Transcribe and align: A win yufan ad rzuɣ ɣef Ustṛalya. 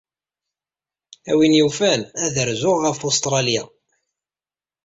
A 1.31 1.33
win 1.37 1.53
yufan 1.59 2.01
ad 2.25 2.35
rzuɣ 2.49 2.77
ɣef 2.85 2.99
Ustṛalya. 3.09 3.63